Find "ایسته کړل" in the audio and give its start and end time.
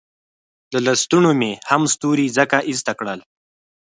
2.69-3.19